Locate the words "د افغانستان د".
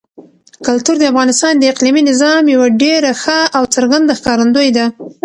0.99-1.63